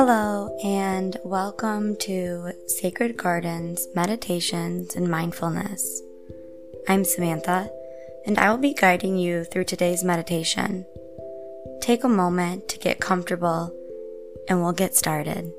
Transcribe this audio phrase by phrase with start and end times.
[0.00, 6.02] Hello, and welcome to Sacred Gardens Meditations and Mindfulness.
[6.88, 7.68] I'm Samantha,
[8.24, 10.86] and I will be guiding you through today's meditation.
[11.80, 13.74] Take a moment to get comfortable,
[14.48, 15.52] and we'll get started.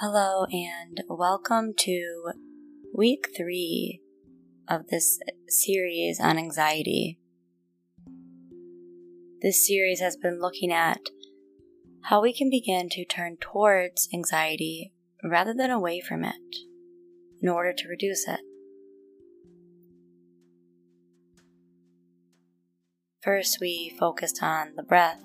[0.00, 2.30] Hello, and welcome to
[2.96, 4.00] week three
[4.68, 5.18] of this
[5.48, 7.18] series on anxiety.
[9.42, 11.00] This series has been looking at
[12.04, 16.56] how we can begin to turn towards anxiety rather than away from it
[17.42, 18.40] in order to reduce it.
[23.22, 25.20] First, we focused on the breath.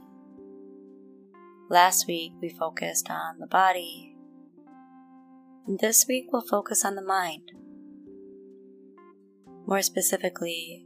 [1.70, 4.14] Last week, we focused on the body.
[5.80, 7.54] This week, we'll focus on the mind.
[9.66, 10.86] More specifically,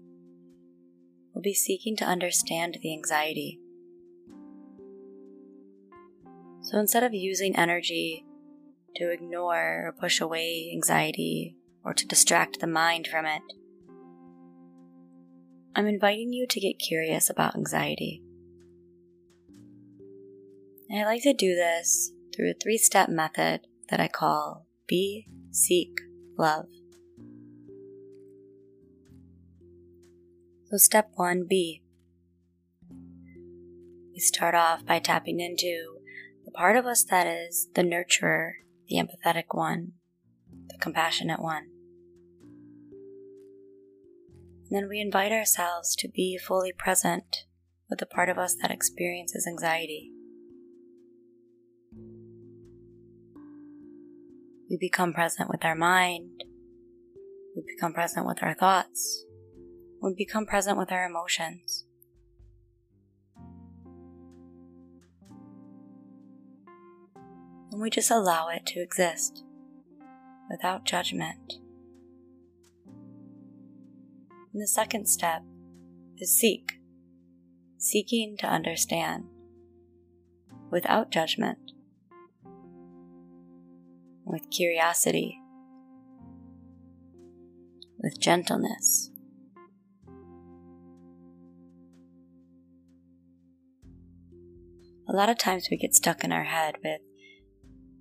[1.33, 3.59] we'll be seeking to understand the anxiety.
[6.61, 8.25] So instead of using energy
[8.95, 13.41] to ignore or push away anxiety or to distract the mind from it,
[15.75, 18.23] I'm inviting you to get curious about anxiety.
[20.89, 25.27] And I like to do this through a three step method that I call Be,
[25.51, 25.99] Seek,
[26.37, 26.67] Love.
[30.75, 31.83] So, step one B.
[34.11, 35.99] We start off by tapping into
[36.43, 38.55] the part of us that is the nurturer,
[38.89, 39.93] the empathetic one,
[40.67, 41.69] the compassionate one.
[44.67, 47.45] And then we invite ourselves to be fully present
[47.89, 50.11] with the part of us that experiences anxiety.
[54.69, 56.43] We become present with our mind.
[57.55, 59.24] We become present with our thoughts
[60.01, 61.85] we become present with our emotions.
[67.71, 69.43] And we just allow it to exist
[70.49, 71.53] without judgment.
[74.53, 75.41] And the second step
[76.17, 76.79] is seek,
[77.77, 79.25] seeking to understand
[80.71, 81.73] without judgment,
[84.23, 85.41] with curiosity,
[87.99, 89.11] with gentleness.
[95.15, 96.99] A lot of times we get stuck in our head with,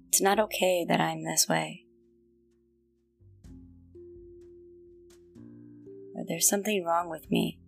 [0.09, 1.85] it's not okay that I'm this way.
[6.17, 7.61] Or there's something wrong with me.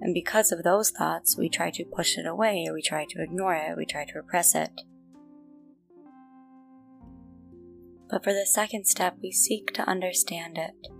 [0.00, 3.20] And because of those thoughts, we try to push it away, or we try to
[3.20, 4.82] ignore it, we try to repress it.
[8.08, 10.99] But for the second step, we seek to understand it.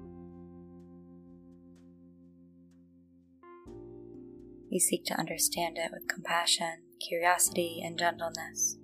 [4.71, 8.79] We seek to understand it with compassion, curiosity, and gentleness.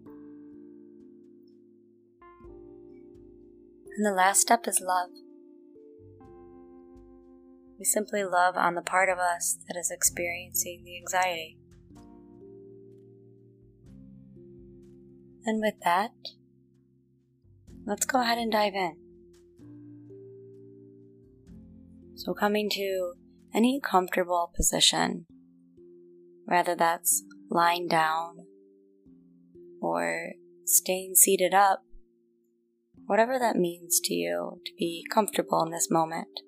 [3.97, 5.11] And the last step is love.
[7.79, 11.57] We simply love on the part of us that is experiencing the anxiety.
[15.45, 16.11] And with that,
[17.87, 18.97] let's go ahead and dive in.
[22.17, 23.13] So, coming to
[23.55, 25.27] any comfortable position
[26.47, 28.47] whether that's lying down
[29.81, 30.33] or
[30.65, 31.83] staying seated up,
[33.07, 36.41] whatever that means to you to be comfortable in this moment.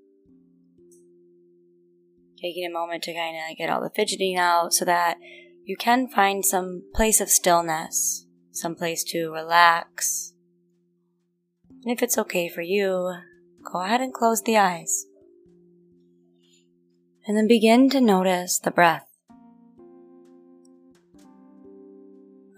[2.40, 5.18] Taking a moment to kind of get all the fidgeting out so that
[5.64, 10.32] you can find some place of stillness, some place to relax.
[11.82, 13.14] And if it's okay for you,
[13.72, 15.06] go ahead and close the eyes.
[17.26, 19.07] And then begin to notice the breath.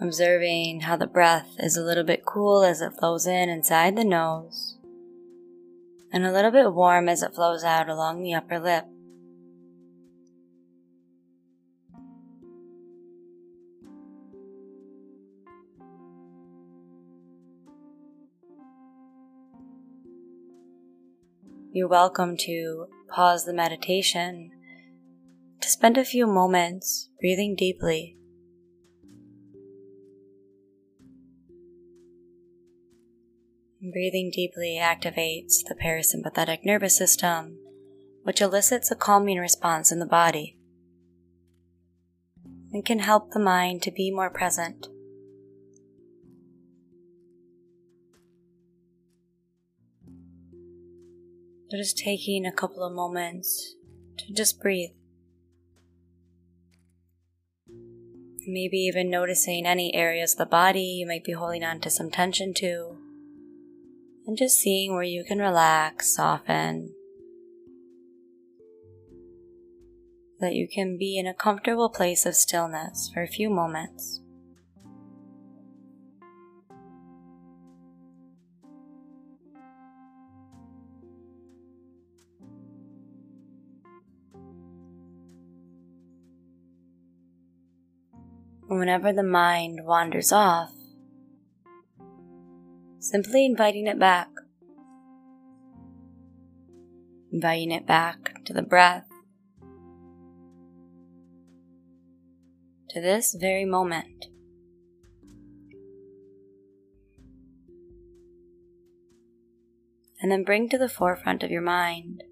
[0.00, 4.04] Observing how the breath is a little bit cool as it flows in inside the
[4.04, 4.78] nose,
[6.12, 8.86] and a little bit warm as it flows out along the upper lip.
[21.72, 24.50] You're welcome to pause the meditation
[25.60, 28.16] to spend a few moments breathing deeply
[33.92, 37.58] Breathing deeply activates the parasympathetic nervous system,
[38.22, 40.56] which elicits a calming response in the body
[42.72, 44.86] and can help the mind to be more present.
[51.70, 53.74] So just taking a couple of moments
[54.18, 54.90] to just breathe.
[58.46, 62.10] Maybe even noticing any areas of the body you might be holding on to some
[62.10, 62.99] tension to.
[64.26, 66.94] And just seeing where you can relax, soften,
[70.40, 74.20] that you can be in a comfortable place of stillness for a few moments.
[88.66, 90.70] Whenever the mind wanders off,
[93.00, 94.28] simply inviting it back.
[97.32, 99.06] Inviting it back to the breath,
[102.90, 104.26] to this very moment.
[110.22, 112.24] And then bring to the forefront of your mind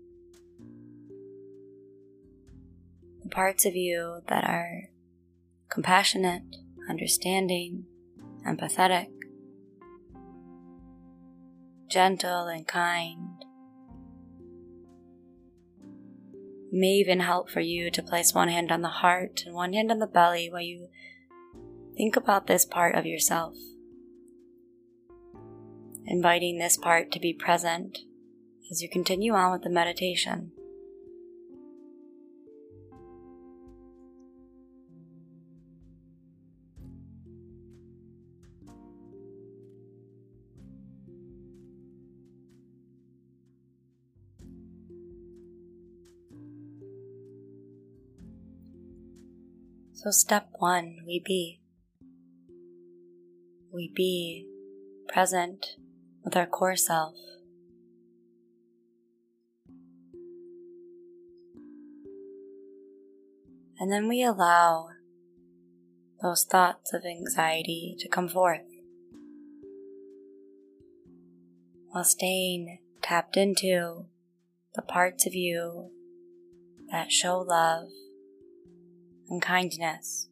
[3.23, 4.91] the parts of you that are
[5.71, 6.57] compassionate,
[6.89, 7.85] understanding,
[8.47, 9.18] empathetic,
[11.89, 13.45] gentle, and kind.
[16.71, 19.73] It may even help for you to place one hand on the heart and one
[19.73, 20.89] hand on the belly while you
[21.97, 23.55] think about this part of yourself.
[26.05, 27.99] Inviting this part to be present
[28.71, 30.53] as you continue on with the meditation.
[50.01, 51.61] So, step one, we be.
[53.73, 54.47] We be
[55.09, 55.75] present
[56.23, 57.17] with our core self.
[63.81, 64.91] And then we allow
[66.23, 68.71] those thoughts of anxiety to come forth
[71.89, 74.07] while staying tapped into
[74.77, 75.91] the parts of you
[76.93, 77.89] that show love
[79.29, 80.29] and kindness.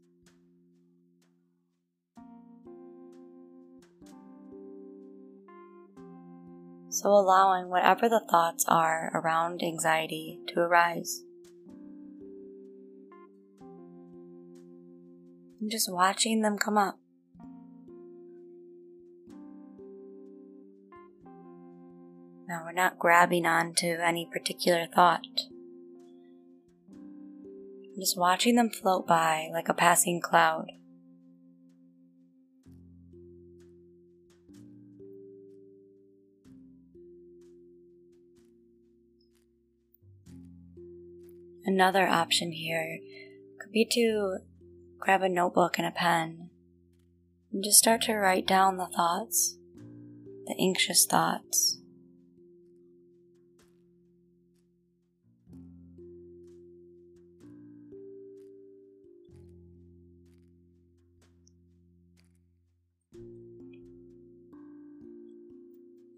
[6.88, 11.22] So, allowing whatever the thoughts are around anxiety to arise.
[15.60, 16.98] And just watching them come up.
[22.48, 25.26] Now, we're not grabbing onto any particular thought
[27.98, 30.72] just watching them float by like a passing cloud.
[41.64, 43.00] Another option here
[43.58, 44.38] could be to
[44.98, 46.50] grab a notebook and a pen
[47.52, 49.58] and just start to write down the thoughts,
[50.46, 51.80] the anxious thoughts,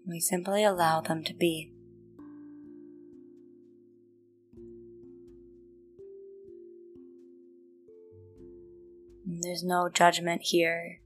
[0.09, 1.71] We simply allow them to be.
[9.23, 11.01] There's no judgment here.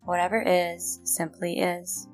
[0.00, 2.08] Whatever is, simply is.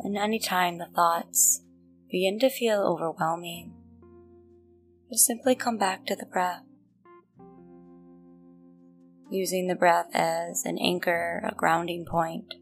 [0.00, 1.62] And anytime the thoughts
[2.10, 3.72] begin to feel overwhelming,
[5.10, 6.62] just simply come back to the breath.
[9.28, 12.54] Using the breath as an anchor, a grounding point.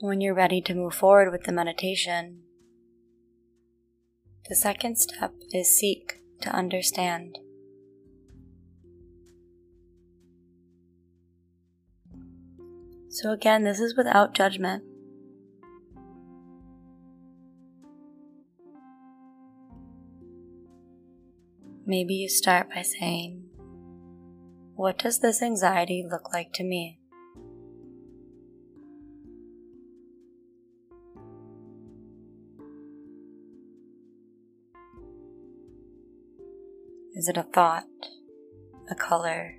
[0.00, 2.40] When you're ready to move forward with the meditation,
[4.48, 7.38] the second step is seek to understand.
[13.12, 14.84] So, again, this is without judgment.
[21.84, 23.42] Maybe you start by saying,
[24.76, 27.00] What does this anxiety look like to me?
[37.16, 37.88] Is it a thought,
[38.88, 39.58] a color,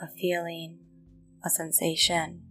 [0.00, 0.83] a feeling,
[1.44, 2.42] a sensation.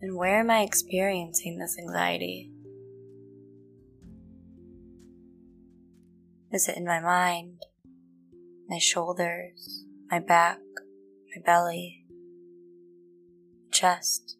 [0.00, 2.50] And where am I experiencing this anxiety?
[6.50, 7.62] Is it in my mind,
[8.68, 10.58] my shoulders, my back,
[11.34, 12.04] my belly,
[13.70, 14.36] chest?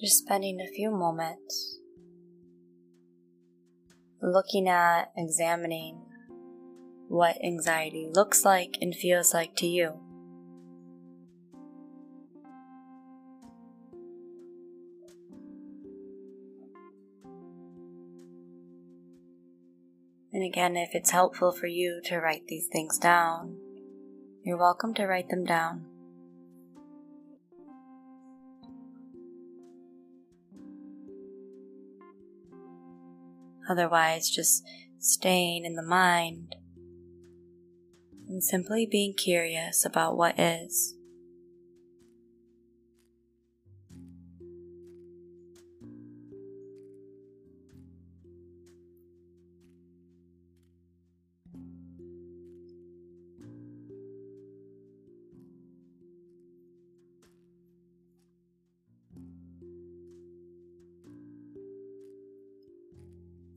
[0.00, 1.78] Just spending a few moments
[4.22, 6.00] looking at, examining
[7.08, 10.00] what anxiety looks like and feels like to you.
[20.32, 23.58] And again, if it's helpful for you to write these things down,
[24.42, 25.89] you're welcome to write them down.
[33.70, 34.64] Otherwise, just
[34.98, 36.56] staying in the mind
[38.28, 40.96] and simply being curious about what is.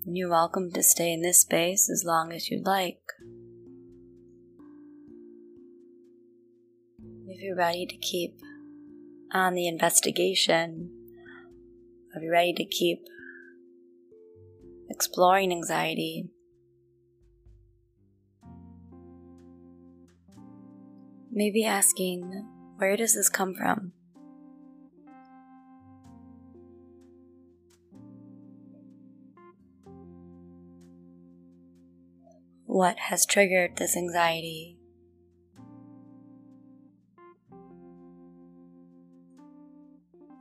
[0.06, 3.00] You're welcome to stay in this space as long as you'd like.
[7.26, 8.36] If you're ready to keep
[9.32, 10.92] on the investigation,
[12.14, 13.08] if you're ready to keep
[14.90, 16.26] exploring anxiety,
[21.32, 22.46] maybe asking,
[22.76, 23.94] where does this come from?
[32.74, 34.80] What has triggered this anxiety?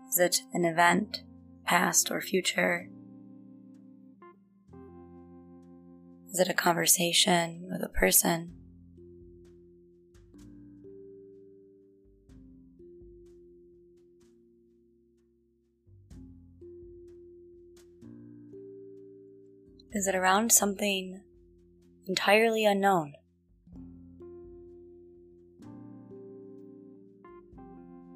[0.09, 1.25] Is it an event,
[1.67, 2.89] past or future?
[6.31, 8.55] Is it a conversation with a person?
[19.93, 21.21] Is it around something
[22.07, 23.15] entirely unknown.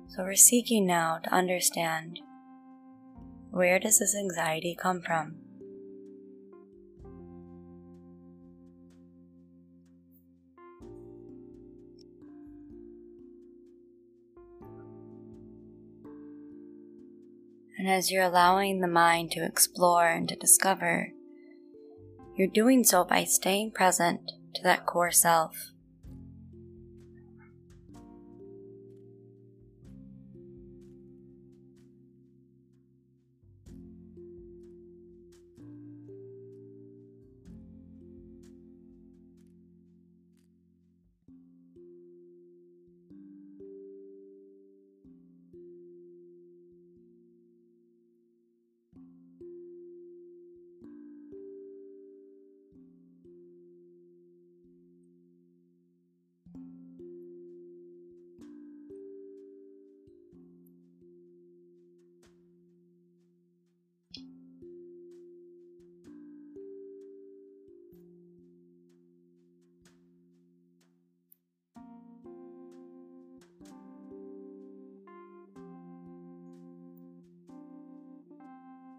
[0.09, 2.21] So we're seeking now to understand
[3.51, 5.37] where does this anxiety come from?
[17.79, 21.13] And as you're allowing the mind to explore and to discover,
[22.37, 25.71] you're doing so by staying present to that core self.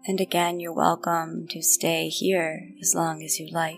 [0.08, 3.76] And again, you're welcome to stay here as long as you like.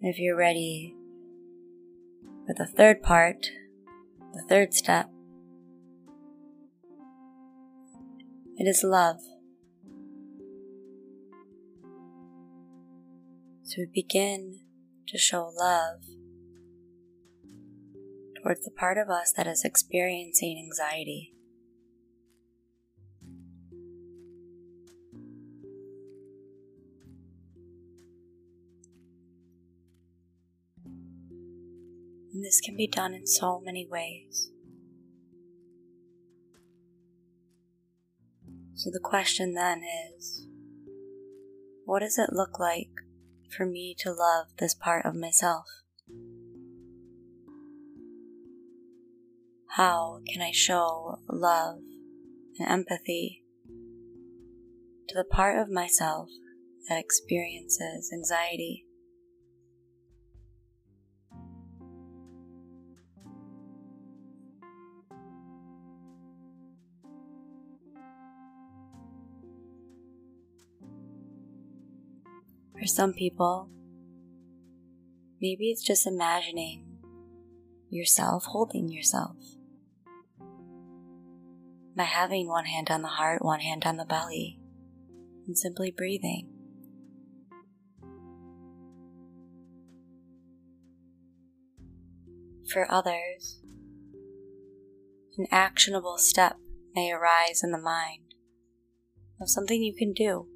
[0.00, 0.96] If you're ready
[2.44, 3.46] for the third part,
[4.34, 5.08] the third step,
[8.56, 9.20] it is love.
[13.62, 14.58] So we begin
[15.06, 16.00] to show love
[18.42, 21.34] towards the part of us that is experiencing anxiety.
[32.32, 34.50] And this can be done in so many ways.
[38.74, 40.46] So the question then is
[41.84, 42.90] what does it look like
[43.54, 45.66] for me to love this part of myself?
[49.76, 51.78] How can I show love
[52.58, 53.44] and empathy
[55.08, 56.28] to the part of myself
[56.88, 58.86] that experiences anxiety?
[72.78, 73.68] For some people,
[75.40, 76.86] maybe it's just imagining
[77.90, 79.36] yourself holding yourself.
[81.94, 84.58] By having one hand on the heart, one hand on the belly,
[85.46, 86.48] and simply breathing.
[92.72, 93.60] For others,
[95.36, 96.56] an actionable step
[96.94, 98.34] may arise in the mind
[99.40, 100.46] of something you can do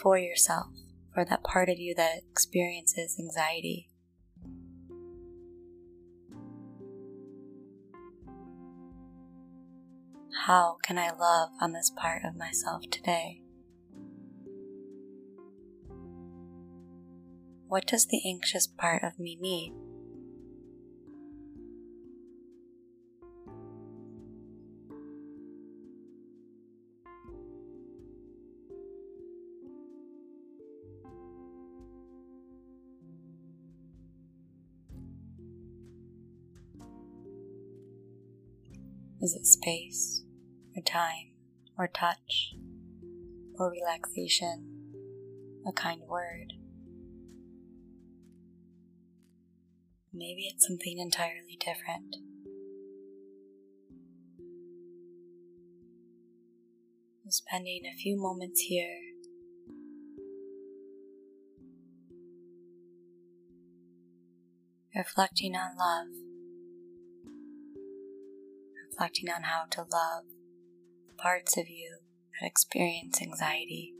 [0.00, 0.68] for yourself,
[1.12, 3.88] for that part of you that experiences anxiety.
[10.46, 13.42] How can I love on this part of myself today?
[17.68, 19.72] What does the anxious part of me need?
[39.62, 40.24] Space,
[40.76, 41.30] or time,
[41.78, 42.54] or touch,
[43.58, 44.66] or relaxation,
[45.66, 46.54] a kind word?
[50.12, 52.16] Maybe it's something entirely different.
[57.28, 58.98] Spending a few moments here
[64.94, 66.31] reflecting on love
[68.92, 70.24] reflecting on how to love
[71.08, 71.98] the parts of you
[72.40, 73.94] that experience anxiety,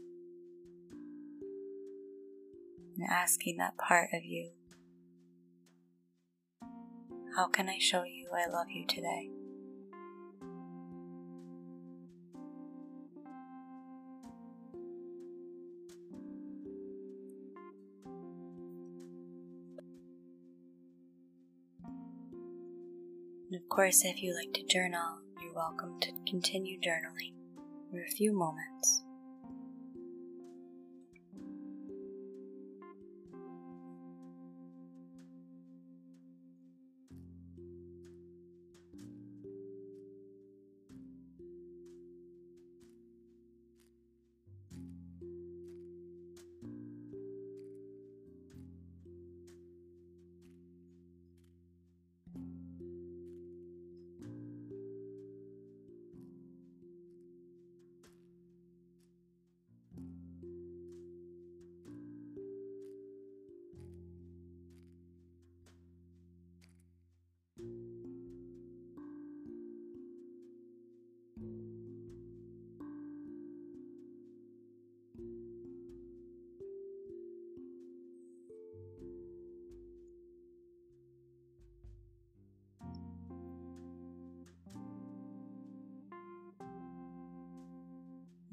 [2.97, 4.51] and asking that part of you,
[7.37, 9.31] How can I show you I love you today?
[23.53, 27.35] And of course, if you like to journal, you're welcome to continue journaling
[27.91, 29.02] for a few moments.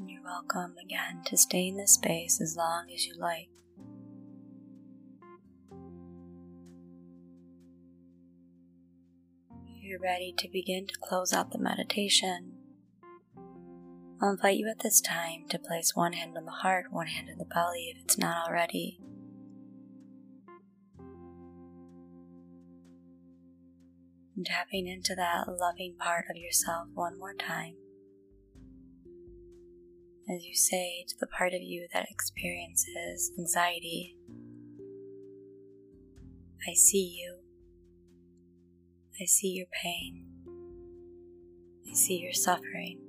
[0.10, 3.50] You're welcome again to stay in this space as long as you like.
[9.80, 12.54] You're ready to begin to close out the meditation,
[14.20, 17.30] I'll invite you at this time to place one hand on the heart, one hand
[17.32, 19.00] on the belly if it's not already.
[24.36, 27.76] And tapping into that loving part of yourself one more time
[30.30, 34.16] as you say to the part of you that experiences anxiety,
[36.68, 37.40] I see you.
[39.20, 40.26] I see your pain.
[41.90, 43.00] I see your suffering.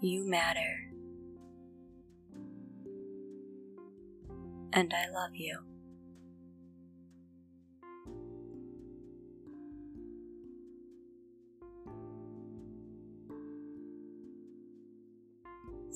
[0.00, 0.90] You matter.
[4.72, 5.71] And I love you.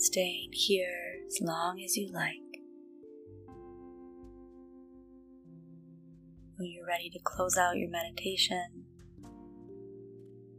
[0.06, 2.36] Staying here as long as you like.
[6.56, 8.84] When you're ready to close out your meditation,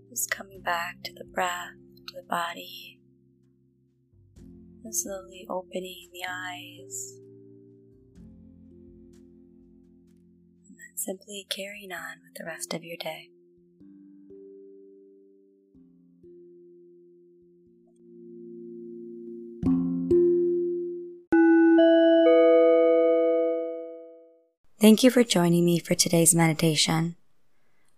[0.10, 1.76] just coming back to the breath,
[2.08, 3.00] to the body,
[4.84, 7.18] and slowly opening the eyes.
[10.68, 13.30] and then simply carrying on with the rest of your day.
[24.80, 27.16] Thank you for joining me for today's meditation.